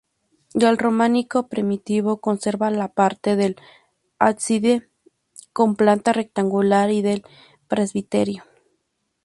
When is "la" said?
2.71-2.87